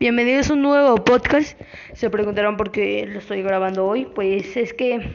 Bienvenidos 0.00 0.48
a 0.48 0.54
un 0.54 0.62
nuevo 0.62 0.94
podcast. 1.04 1.60
Se 1.92 2.08
preguntarán 2.08 2.56
por 2.56 2.70
qué 2.70 3.04
lo 3.06 3.18
estoy 3.18 3.42
grabando 3.42 3.86
hoy. 3.86 4.06
Pues 4.06 4.56
es 4.56 4.72
que 4.72 5.12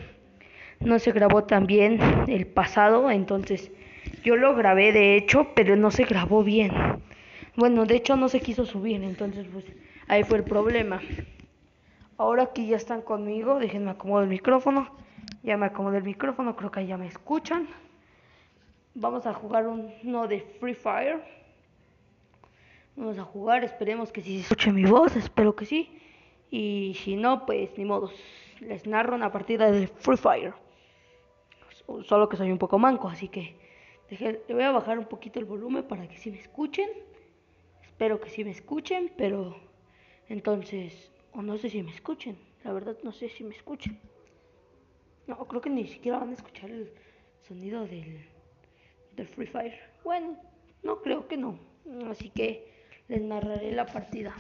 no 0.80 1.00
se 1.00 1.12
grabó 1.12 1.44
tan 1.46 1.66
bien 1.66 2.00
el 2.28 2.46
pasado, 2.46 3.10
entonces 3.10 3.72
yo 4.24 4.36
lo 4.36 4.54
grabé 4.54 4.92
de 4.92 5.18
hecho, 5.18 5.48
pero 5.56 5.76
no 5.76 5.90
se 5.90 6.04
grabó 6.04 6.44
bien. 6.44 6.72
Bueno, 7.56 7.88
de 7.88 7.96
hecho 7.96 8.16
no 8.16 8.30
se 8.30 8.42
quiso 8.42 8.68
subir, 8.68 9.04
entonces 9.04 9.48
pues 9.52 9.66
ahí 10.08 10.24
fue 10.24 10.38
el 10.38 10.44
problema. 10.44 11.02
Ahora 12.18 12.54
que 12.54 12.68
ya 12.68 12.78
están 12.78 13.02
conmigo, 13.02 13.58
déjenme 13.58 13.90
acomodar 13.90 14.26
el 14.26 14.30
micrófono. 14.30 14.92
Ya 15.42 15.58
me 15.58 15.66
acomodé 15.66 15.98
el 15.98 16.04
micrófono, 16.04 16.56
creo 16.56 16.70
que 16.70 16.86
ya 16.86 16.96
me 16.96 17.08
escuchan. 17.08 17.68
Vamos 18.94 19.26
a 19.26 19.34
jugar 19.34 19.66
uno 19.66 20.28
de 20.28 20.42
Free 20.60 20.76
Fire. 20.76 21.24
Vamos 22.96 23.18
a 23.18 23.24
jugar, 23.26 23.64
esperemos 23.66 24.12
que 24.12 24.22
si 24.22 24.38
se 24.38 24.42
escuche 24.44 24.72
mi 24.72 24.86
voz, 24.86 25.16
espero 25.18 25.54
que 25.56 25.66
sí. 25.66 26.00
Y 26.50 26.96
si 27.04 27.18
no, 27.18 27.46
pues 27.46 27.78
ni 27.78 27.84
modo. 27.84 28.10
Les 28.62 28.88
narro 28.88 29.16
una 29.16 29.34
partida 29.34 29.70
de 29.70 29.88
Free 29.88 30.16
Fire. 30.16 30.54
Solo 32.04 32.30
que 32.30 32.38
soy 32.38 32.52
un 32.52 32.58
poco 32.58 32.80
manco, 32.80 33.10
así 33.10 33.28
que 33.28 33.58
le 34.10 34.54
voy 34.54 34.64
a 34.64 34.72
bajar 34.72 34.98
un 34.98 35.06
poquito 35.06 35.40
el 35.40 35.46
volumen 35.46 35.84
para 35.84 36.08
que 36.08 36.18
sí 36.18 36.32
me 36.32 36.40
escuchen. 36.40 36.90
Espero 37.84 38.22
que 38.22 38.30
sí 38.30 38.46
me 38.46 38.52
escuchen, 38.52 39.12
pero 39.18 39.56
entonces, 40.30 41.12
o 41.34 41.42
no 41.42 41.58
sé 41.58 41.70
si 41.70 41.84
me 41.84 41.92
escuchen. 41.92 42.38
La 42.64 42.72
verdad 42.72 42.98
no 43.04 43.12
sé 43.12 43.28
si 43.28 43.44
me 43.44 43.54
escuchen. 43.54 44.00
No, 45.28 45.38
creo 45.48 45.60
que 45.60 45.70
ni 45.70 45.86
siquiera 45.86 46.20
van 46.20 46.30
a 46.30 46.34
escuchar 46.34 46.72
el 46.72 46.94
sonido 47.42 47.86
del 47.86 48.26
del 49.18 49.28
Free 49.28 49.48
Fire. 49.48 49.80
Bueno, 50.04 50.38
no 50.82 51.02
creo 51.02 51.28
que 51.28 51.36
no. 51.38 51.60
Así 52.10 52.30
que 52.30 52.75
les 53.08 53.22
narraré 53.22 53.72
la 53.72 53.86
partida. 53.86 54.34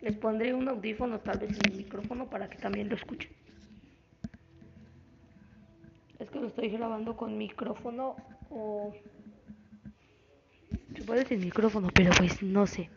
Les 0.00 0.16
pondré 0.16 0.54
un 0.54 0.68
audífono 0.68 1.20
tal 1.20 1.38
vez 1.38 1.50
en 1.50 1.72
el 1.72 1.76
micrófono 1.78 2.28
para 2.28 2.48
que 2.48 2.58
también 2.58 2.88
lo 2.88 2.96
escuchen. 2.96 3.30
Es 6.18 6.30
que 6.30 6.40
lo 6.40 6.48
estoy 6.48 6.68
grabando 6.70 7.16
con 7.16 7.36
micrófono 7.36 8.16
o... 8.50 8.94
Se 10.94 11.02
puede 11.02 11.26
sin 11.26 11.40
micrófono, 11.40 11.88
pero 11.94 12.10
pues 12.16 12.42
no 12.42 12.66
sé. 12.66 12.88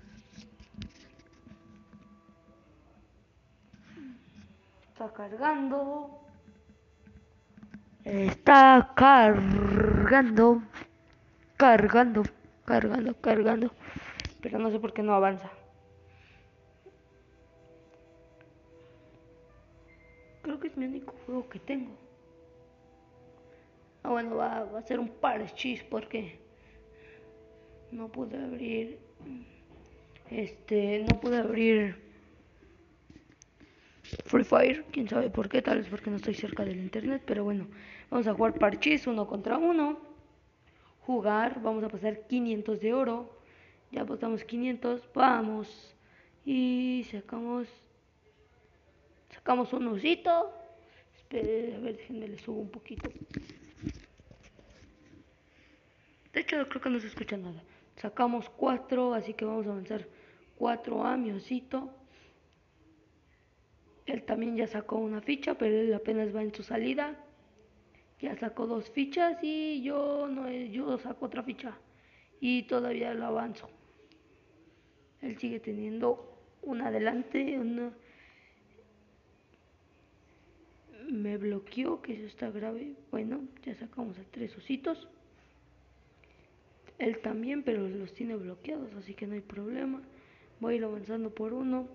Está 4.94 5.12
cargando. 5.14 6.26
Está 8.06 8.94
cargando 8.96 10.62
cargando, 11.60 12.24
cargando, 12.64 13.14
cargando. 13.20 13.72
Pero 14.42 14.60
no 14.60 14.72
sé 14.72 14.80
por 14.80 14.94
qué 14.94 15.04
no 15.04 15.14
avanza. 15.14 15.52
Creo 20.42 20.60
que 20.60 20.68
es 20.68 20.78
mi 20.78 20.86
único 20.86 21.14
juego 21.26 21.50
que 21.50 21.60
tengo. 21.60 21.92
Ah, 24.04 24.10
bueno, 24.10 24.38
va, 24.38 24.78
a 24.78 24.82
ser 24.84 25.00
un 25.00 25.10
par 25.10 25.40
de 25.40 25.54
chis 25.54 25.84
porque 25.84 26.40
no 27.92 28.08
pude 28.08 28.38
abrir. 28.38 29.00
Este, 30.30 31.06
no 31.10 31.20
pude 31.20 31.38
abrir 31.38 32.10
Free 34.26 34.44
Fire, 34.44 34.86
quién 34.92 35.10
sabe 35.10 35.30
por 35.30 35.50
qué, 35.50 35.62
tal 35.62 35.80
vez 35.80 35.88
porque 35.90 36.10
no 36.10 36.18
estoy 36.18 36.36
cerca 36.36 36.64
del 36.64 36.78
internet, 36.78 37.24
pero 37.26 37.44
bueno, 37.44 37.68
vamos 38.10 38.28
a 38.28 38.34
jugar 38.34 38.54
parchís 38.54 39.08
uno 39.08 39.28
contra 39.28 39.58
uno 39.58 40.00
jugar, 41.10 41.60
vamos 41.64 41.84
a 41.84 41.90
pasar 41.90 42.28
500 42.28 42.80
de 42.80 42.94
oro, 42.94 43.39
ya 43.92 44.02
apostamos 44.02 44.44
500, 44.44 45.02
vamos 45.14 45.96
y 46.46 47.06
sacamos 47.12 47.68
sacamos 49.30 49.72
un 49.74 49.88
osito, 49.88 50.54
Espere, 51.16 51.76
a 51.76 51.80
ver, 51.80 51.98
déjenme 51.98 52.28
le 52.28 52.40
subo 52.40 52.62
un 52.62 52.72
poquito. 52.72 53.10
De 56.34 56.40
hecho, 56.42 56.68
creo 56.68 56.82
que 56.82 56.90
no 56.90 57.00
se 57.00 57.08
escucha 57.08 57.38
nada. 57.38 57.64
Sacamos 57.98 58.50
4, 58.50 59.14
así 59.14 59.34
que 59.34 59.46
vamos 59.46 59.68
a 59.68 59.72
avanzar 59.72 60.08
4 60.58 61.04
a 61.04 61.18
mi 61.18 61.32
osito. 61.32 61.94
Él 64.06 64.24
también 64.24 64.56
ya 64.56 64.66
sacó 64.66 64.98
una 64.98 65.22
ficha, 65.22 65.56
pero 65.56 65.76
él 65.76 65.94
apenas 65.94 66.36
va 66.36 66.42
en 66.42 66.54
su 66.54 66.64
salida 66.64 67.16
ya 68.20 68.36
sacó 68.36 68.68
dos 68.68 68.90
fichas 68.90 69.38
y 69.42 69.82
yo 69.82 70.28
no 70.28 70.52
yo 70.52 70.98
saco 70.98 71.26
otra 71.26 71.44
ficha 71.44 71.78
y 72.40 72.64
todavía 72.64 73.14
lo 73.14 73.28
avanzo 73.28 73.70
él 75.22 75.38
sigue 75.38 75.60
teniendo 75.60 76.38
un 76.62 76.82
adelante 76.82 77.58
una 77.60 77.92
me 81.10 81.38
bloqueó 81.38 82.02
que 82.02 82.14
eso 82.14 82.28
está 82.28 82.52
grave. 82.52 82.94
Bueno 83.12 83.42
ya 83.64 83.76
sacamos 83.76 84.18
a 84.20 84.24
tres 84.32 84.56
ositos. 84.58 85.08
Él 86.98 87.20
también 87.20 87.64
pero 87.64 87.88
los 87.88 88.14
tiene 88.14 88.36
bloqueados 88.36 88.94
así 88.96 89.14
que 89.14 89.28
no 89.28 89.34
hay 89.34 89.42
problema. 89.42 90.02
Voy 90.60 90.74
a 90.74 90.78
ir 90.78 90.84
avanzando 90.84 91.34
por 91.34 91.54
uno 91.54 91.88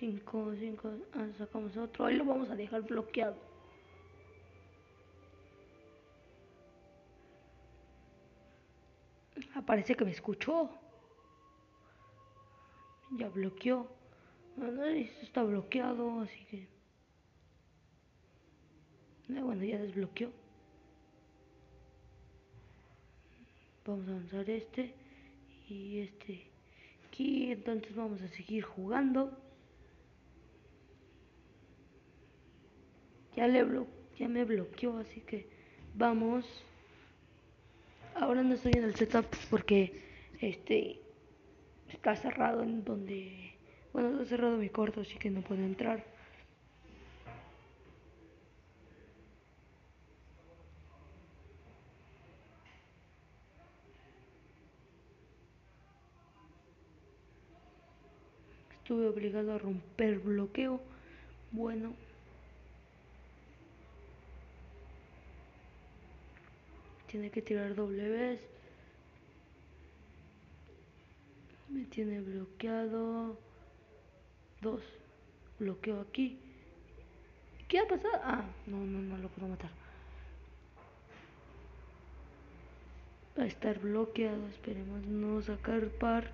5, 0.00 0.54
5, 0.58 0.92
ah, 1.12 1.26
sacamos 1.36 1.76
otro, 1.76 2.06
ahí 2.06 2.16
lo 2.16 2.24
vamos 2.24 2.48
a 2.48 2.56
dejar 2.56 2.80
bloqueado. 2.80 3.36
Aparece 9.54 9.94
que 9.94 10.06
me 10.06 10.12
escuchó. 10.12 10.70
Ya 13.10 13.28
bloqueó. 13.28 13.86
Bueno, 14.56 14.84
esto 14.84 15.20
está 15.20 15.42
bloqueado, 15.42 16.20
así 16.20 16.46
que... 16.46 16.66
Ah, 19.36 19.42
bueno, 19.42 19.62
ya 19.64 19.78
desbloqueó. 19.78 20.30
Vamos 23.84 24.08
a 24.08 24.12
avanzar 24.12 24.48
este 24.48 24.94
y 25.68 26.00
este 26.00 26.50
aquí. 27.06 27.52
Entonces 27.52 27.94
vamos 27.94 28.22
a 28.22 28.28
seguir 28.28 28.64
jugando. 28.64 29.49
Ya 33.40 33.48
le 33.48 33.64
ya 34.18 34.28
me 34.28 34.44
bloqueó 34.44 34.98
así 34.98 35.22
que 35.22 35.48
vamos. 35.94 36.44
Ahora 38.14 38.42
no 38.42 38.52
estoy 38.54 38.72
en 38.76 38.84
el 38.84 38.94
setup 38.94 39.24
porque 39.48 40.02
este 40.42 41.00
está 41.88 42.16
cerrado 42.16 42.62
en 42.62 42.84
donde 42.84 43.54
bueno 43.94 44.10
está 44.10 44.26
cerrado 44.26 44.58
mi 44.58 44.68
corto 44.68 45.00
así 45.00 45.16
que 45.16 45.30
no 45.30 45.40
puedo 45.40 45.62
entrar. 45.62 46.04
Estuve 58.82 59.08
obligado 59.08 59.54
a 59.54 59.58
romper 59.58 60.18
bloqueo. 60.18 60.82
Bueno 61.52 62.09
tiene 67.10 67.30
que 67.30 67.42
tirar 67.42 67.74
doble 67.74 68.08
vez. 68.08 68.40
Me 71.68 71.84
tiene 71.86 72.20
bloqueado. 72.20 73.36
Dos. 74.60 74.82
Bloqueo 75.58 76.00
aquí. 76.00 76.38
¿Qué 77.66 77.80
ha 77.80 77.88
pasado? 77.88 78.20
Ah, 78.22 78.44
no, 78.66 78.78
no, 78.78 79.00
no 79.00 79.18
lo 79.18 79.28
puedo 79.28 79.48
matar. 79.48 79.70
Va 83.36 83.42
a 83.42 83.46
estar 83.46 83.80
bloqueado. 83.80 84.46
Esperemos 84.48 85.04
no 85.06 85.42
sacar 85.42 85.88
par. 85.88 86.30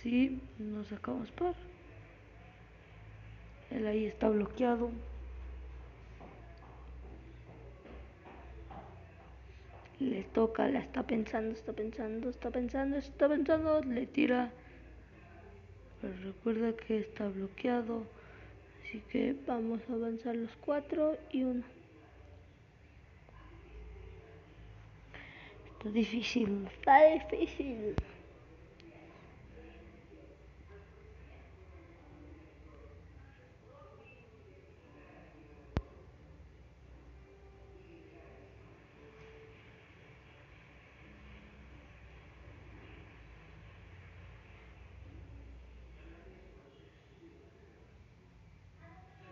Sí, 0.00 0.40
no 0.58 0.84
sacamos 0.84 1.32
par. 1.32 1.54
Él 3.70 3.86
ahí 3.86 4.06
está 4.06 4.28
bloqueado. 4.28 4.92
Le 10.00 10.22
toca, 10.24 10.68
la 10.68 10.80
está 10.80 11.02
pensando, 11.06 11.52
está 11.52 11.72
pensando, 11.72 12.30
está 12.30 12.50
pensando, 12.50 12.96
está 12.96 13.28
pensando, 13.28 13.82
le 13.82 14.06
tira. 14.06 14.50
Pero 16.00 16.14
recuerda 16.24 16.72
que 16.74 16.98
está 16.98 17.28
bloqueado. 17.28 18.04
Así 18.82 19.02
que 19.10 19.36
vamos 19.46 19.80
a 19.88 19.92
avanzar 19.92 20.34
los 20.34 20.56
cuatro 20.56 21.16
y 21.30 21.44
uno. 21.44 21.62
Está 25.72 25.90
difícil, 25.90 26.66
está 26.66 27.04
difícil. 27.04 27.94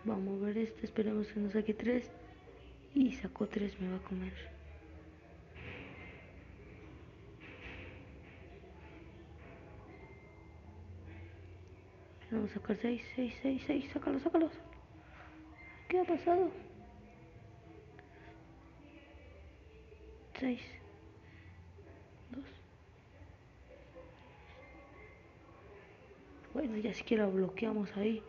Vamos 0.05 0.41
a 0.41 0.45
ver 0.45 0.57
este, 0.57 0.85
esperemos 0.85 1.27
que 1.27 1.39
nos 1.39 1.53
saque 1.53 1.73
tres. 1.73 2.09
Y 2.95 3.13
sacó 3.13 3.47
tres, 3.47 3.79
me 3.79 3.89
va 3.89 3.97
a 3.97 4.03
comer. 4.03 4.33
Vamos 12.31 12.51
a 12.51 12.53
sacar 12.53 12.77
seis, 12.77 13.01
seis, 13.15 13.33
seis, 13.41 13.61
seis, 13.65 13.89
sácalo, 13.91 14.19
sácalo. 14.19 14.49
¿Qué 15.87 15.99
ha 15.99 16.03
pasado? 16.03 16.51
Seis. 20.39 20.61
Dos. 22.31 22.45
Bueno, 26.53 26.77
ya 26.77 26.93
siquiera 26.93 27.25
bloqueamos 27.25 27.95
ahí. 27.97 28.23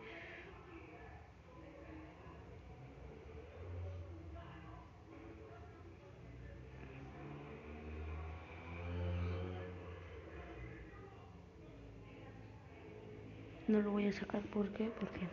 No 13.71 13.81
lo 13.81 13.91
voy 13.91 14.05
a 14.05 14.11
sacar, 14.11 14.41
¿por 14.47 14.67
qué? 14.73 14.91
Porque 14.99 15.29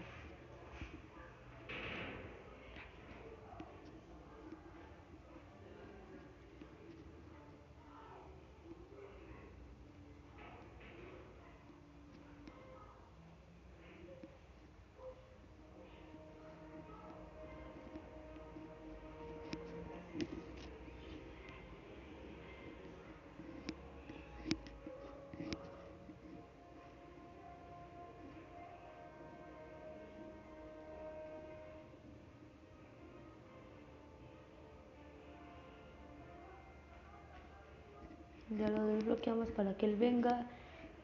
ya 38.56 38.69
lo 38.69 38.87
desbloqueamos 38.87 39.49
para 39.49 39.77
que 39.77 39.87
él 39.87 39.97
venga 39.97 40.47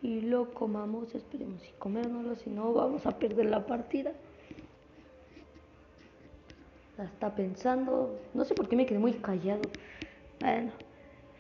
y 0.03 0.21
lo 0.21 0.53
comamos. 0.53 1.15
Esperemos 1.15 1.61
si 1.63 1.73
comérnoslo 1.79 2.37
si 2.37 2.51
no 2.51 2.73
vamos 2.73 3.07
a 3.07 3.19
perder 3.19 3.47
la 3.47 3.67
partida. 3.67 4.13
La 6.97 7.05
está 7.05 7.35
pensando. 7.35 8.19
No 8.33 8.45
sé 8.45 8.55
por 8.55 8.69
qué 8.69 8.77
me 8.77 8.87
quedé 8.87 8.99
muy 8.99 9.13
callado. 9.15 9.63
Bueno 10.41 10.73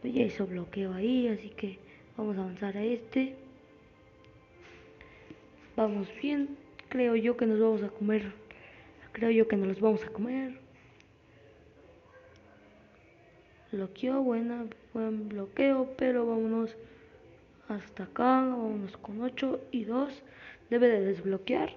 pues 0.00 0.12
ya 0.12 0.22
hizo 0.22 0.46
bloqueo 0.46 0.92
ahí 0.92 1.28
así 1.28 1.48
que 1.48 1.78
vamos 2.16 2.36
a 2.36 2.42
avanzar 2.42 2.76
a 2.76 2.84
este. 2.84 3.36
Vamos 5.76 6.08
bien. 6.20 6.56
Creo 6.90 7.16
yo 7.16 7.36
que 7.36 7.46
nos 7.46 7.58
vamos 7.58 7.82
a 7.82 7.88
comer. 7.88 8.32
Creo 9.12 9.30
yo 9.30 9.48
que 9.48 9.56
nos 9.56 9.68
los 9.68 9.80
vamos 9.80 10.04
a 10.04 10.08
comer 10.08 10.63
bloqueó, 13.74 14.22
buena, 14.22 14.66
buen 14.92 15.28
bloqueo, 15.28 15.88
pero 15.96 16.26
vámonos 16.26 16.76
hasta 17.68 18.04
acá, 18.04 18.40
vámonos 18.40 18.96
con 18.98 19.20
8 19.20 19.60
y 19.72 19.84
2, 19.84 20.22
debe 20.70 20.88
de 20.88 21.00
desbloquear. 21.00 21.74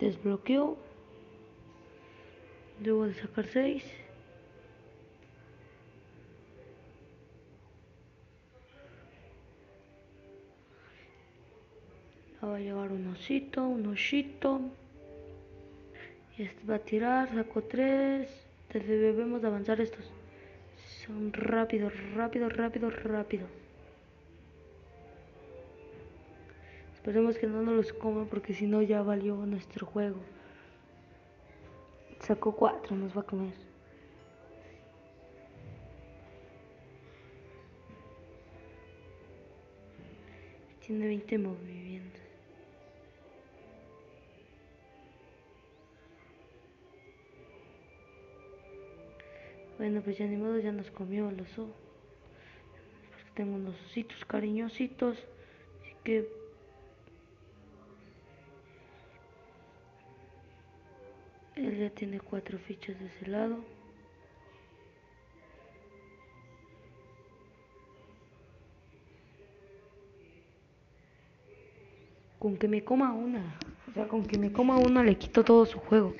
Desbloqueó, 0.00 0.76
debo 2.80 3.06
de 3.06 3.14
sacar 3.14 3.46
6. 3.46 3.84
va 12.46 12.56
a 12.56 12.60
llevar 12.60 12.92
un 12.92 13.08
osito, 13.08 13.66
un 13.66 13.86
osito. 13.86 14.60
Este 16.38 16.66
va 16.66 16.74
a 16.74 16.78
tirar, 16.78 17.34
saco 17.34 17.62
tres. 17.62 18.28
Debemos 18.72 19.42
avanzar 19.42 19.80
estos. 19.80 20.04
Son 21.06 21.32
rápido, 21.32 21.90
rápido, 22.14 22.48
rápido, 22.50 22.90
rápido. 22.90 23.46
Esperemos 26.94 27.38
que 27.38 27.46
no 27.46 27.62
nos 27.62 27.74
los 27.76 27.92
coma 27.94 28.26
porque 28.26 28.52
si 28.52 28.66
no 28.66 28.82
ya 28.82 29.00
valió 29.00 29.34
nuestro 29.46 29.86
juego. 29.86 30.18
Sacó 32.20 32.54
cuatro, 32.54 32.96
nos 32.96 33.16
va 33.16 33.22
a 33.22 33.24
comer. 33.24 33.54
Tiene 40.84 41.06
20 41.06 41.38
movimientos. 41.38 41.75
Bueno, 49.86 50.02
pues 50.02 50.18
ya 50.18 50.26
ni 50.26 50.36
modo, 50.36 50.58
ya 50.58 50.72
nos 50.72 50.90
comió 50.90 51.30
el 51.30 51.40
oso. 51.40 51.68
Porque 53.12 53.30
tengo 53.36 53.54
unos 53.54 53.80
ositos 53.82 54.24
cariñositos. 54.24 55.16
Así 55.16 55.94
que... 56.02 56.28
Él 61.54 61.78
ya 61.78 61.90
tiene 61.90 62.18
cuatro 62.18 62.58
fichas 62.58 62.98
de 62.98 63.06
ese 63.06 63.28
lado. 63.28 63.58
Con 72.40 72.56
que 72.56 72.66
me 72.66 72.82
coma 72.82 73.12
una. 73.12 73.56
O 73.88 73.92
sea, 73.92 74.08
con 74.08 74.26
que 74.26 74.36
me 74.36 74.50
coma 74.50 74.78
una 74.78 75.04
le 75.04 75.16
quito 75.16 75.44
todo 75.44 75.64
su 75.64 75.78
juego. 75.78 76.12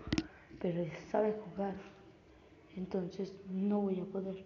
Pero 0.60 0.86
sabe 1.10 1.32
jugar 1.32 1.95
entonces 2.76 3.32
no 3.48 3.80
voy 3.80 4.00
a 4.00 4.04
poder. 4.04 4.44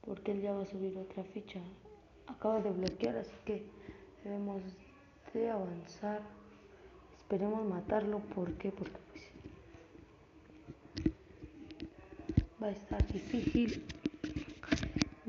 Porque 0.00 0.32
él 0.32 0.42
ya 0.42 0.52
va 0.52 0.62
a 0.62 0.66
subir 0.66 0.96
otra 0.98 1.24
ficha. 1.24 1.60
Acaba 2.26 2.60
de 2.60 2.70
bloquear 2.70 3.16
así 3.16 3.34
que 3.44 3.64
debemos 4.22 4.62
de 5.32 5.50
avanzar. 5.50 6.20
Esperemos 7.16 7.64
matarlo. 7.66 8.20
Porque 8.34 8.70
porque 8.70 8.98
pues 9.12 9.24
va 12.62 12.66
a 12.66 12.70
estar 12.70 13.06
difícil. 13.12 13.84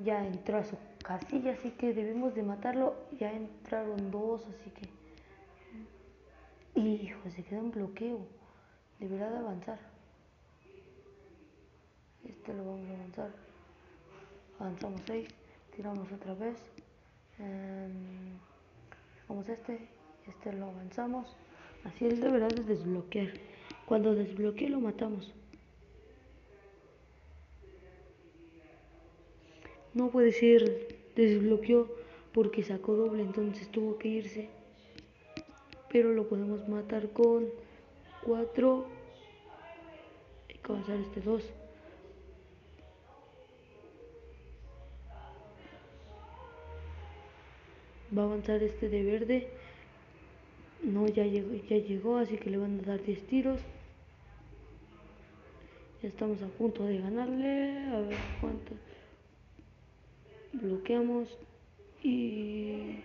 Ya 0.03 0.25
entró 0.25 0.57
a 0.57 0.65
su 0.65 0.77
casilla 1.03 1.53
así 1.53 1.71
que 1.71 1.93
debemos 1.93 2.35
de 2.35 2.43
matarlo. 2.43 2.95
Ya 3.17 3.31
entraron 3.31 4.12
dos 4.12 4.45
así 4.47 4.69
que 4.71 4.89
hijo 6.79 7.29
se 7.29 7.43
queda 7.43 7.59
en 7.59 7.71
bloqueo. 7.71 8.27
Deberá 9.00 9.29
de 9.29 9.38
avanzar 9.38 9.94
este 12.29 12.53
lo 12.53 12.65
vamos 12.65 12.89
a 12.89 12.94
avanzar. 12.94 13.32
Avanzamos 14.60 15.01
6 15.08 15.27
tiramos 15.75 16.12
otra 16.12 16.34
vez. 16.34 16.58
Em, 17.39 18.38
vamos 19.27 19.48
este 19.50 19.88
este 20.27 20.53
lo 20.53 20.67
avanzamos. 20.67 21.36
Así 21.84 22.08
deberá 22.08 22.48
de 22.48 22.63
desbloquear. 22.63 23.29
Cuando 23.86 24.15
desbloquee 24.15 24.70
lo 24.70 24.79
matamos. 24.79 25.34
No 29.94 30.10
puede 30.10 30.32
ser 30.32 30.98
desbloqueó 31.15 31.89
porque 32.34 32.63
sacó 32.63 32.96
doble 32.96 33.24
entonces 33.24 33.70
tuvo 33.70 33.98
que 33.98 34.08
irse. 34.08 34.50
Pero 35.91 36.13
lo 36.13 36.27
podemos 36.27 36.67
matar 36.67 37.10
con 37.12 37.48
4 38.24 38.86
hay 40.50 40.58
que 40.58 40.72
avanzar 40.72 40.98
este 40.98 41.22
2 41.22 41.44
va 48.17 48.24
a 48.24 48.25
avanzar 48.25 48.62
este 48.63 48.89
de 48.89 49.03
verde. 49.03 49.48
No 50.84 51.07
ya 51.07 51.25
llegó 51.25 51.53
ya 51.69 51.77
llegó 51.77 52.17
así 52.17 52.38
que 52.38 52.50
le 52.50 52.57
van 52.57 52.79
a 52.79 52.84
dar 52.84 53.03
10 53.03 53.27
tiros. 53.27 53.60
Ya 56.01 56.10
estamos 56.10 56.41
a 56.41 56.48
punto 56.48 56.84
de 56.84 57.00
ganarle 57.00 57.79
a 57.88 58.00
ver 58.01 58.17
cuánto 58.39 58.74
bloqueamos 60.62 61.27
y 62.03 63.00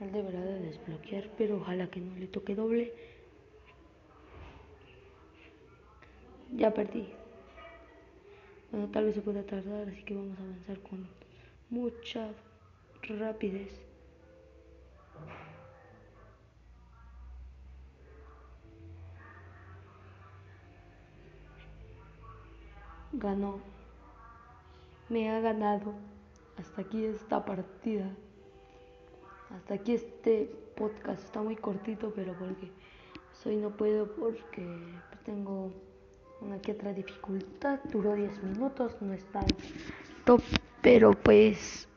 él 0.00 0.12
deberá 0.12 0.40
de 0.40 0.60
desbloquear 0.60 1.30
pero 1.38 1.56
ojalá 1.56 1.86
que 1.88 2.00
no 2.00 2.16
le 2.16 2.26
toque 2.26 2.54
doble 2.54 2.92
Ya 6.64 6.72
perdí. 6.72 7.06
Bueno, 8.72 8.88
tal 8.88 9.04
vez 9.04 9.16
se 9.16 9.20
pueda 9.20 9.42
tardar, 9.42 9.86
así 9.86 10.02
que 10.02 10.14
vamos 10.14 10.38
a 10.38 10.42
avanzar 10.44 10.80
con 10.80 11.06
mucha 11.68 12.30
rapidez. 13.02 13.70
Ganó. 23.12 23.60
Me 25.10 25.30
ha 25.30 25.40
ganado. 25.40 25.92
Hasta 26.56 26.80
aquí 26.80 27.04
esta 27.04 27.44
partida. 27.44 28.10
Hasta 29.50 29.74
aquí 29.74 29.92
este 29.92 30.46
podcast. 30.78 31.22
Está 31.24 31.42
muy 31.42 31.56
cortito, 31.56 32.10
pero 32.16 32.32
porque 32.38 32.70
hoy 33.44 33.56
no 33.56 33.76
puedo 33.76 34.10
porque 34.14 34.66
que 36.64 36.72
otra 36.72 36.92
dificultad. 36.92 37.78
Duró 37.92 38.14
10 38.14 38.42
minutos, 38.42 38.96
no 39.00 39.12
es 39.12 39.24
tan 39.26 39.44
top, 40.24 40.42
pero 40.80 41.12
pues 41.12 41.88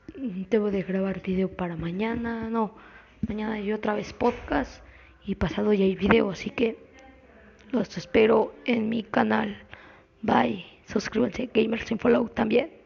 debo 0.50 0.70
de 0.70 0.84
grabar 0.84 1.22
video 1.22 1.50
para 1.50 1.76
mañana. 1.76 2.50
No, 2.50 2.76
mañana 3.28 3.54
hay 3.54 3.72
otra 3.72 3.94
vez 3.94 4.14
podcast 4.14 4.84
y 5.26 5.36
pasado 5.36 5.74
ya 5.74 5.86
hay 5.86 5.96
video, 5.96 6.30
así 6.30 6.50
que 6.50 6.78
los 7.72 7.98
espero 7.98 8.54
en 8.66 8.90
mi 8.90 9.04
canal. 9.04 9.58
Bye. 10.22 10.66
Suscríbanse, 10.86 11.50
Gamers 11.54 11.86
Follow 12.00 12.30
también. 12.30 12.77